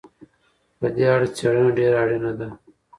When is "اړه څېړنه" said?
1.15-1.71